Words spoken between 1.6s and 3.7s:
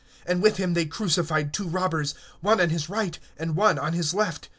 robbers; one on his right hand, and